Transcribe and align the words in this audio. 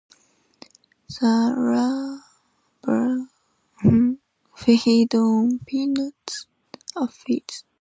The 1.09 2.21
larvae 2.87 4.17
feed 4.55 5.13
on 5.13 5.59
"Pinus" 5.59 6.47
aphids. 6.97 7.65